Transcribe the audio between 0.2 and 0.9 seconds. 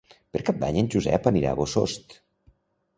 Per Cap d'Any en